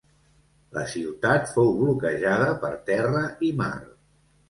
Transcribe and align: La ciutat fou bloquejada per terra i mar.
La 0.77 0.85
ciutat 0.93 1.53
fou 1.53 1.71
bloquejada 1.83 2.51
per 2.67 2.75
terra 2.91 3.25
i 3.51 3.55
mar. 3.65 3.73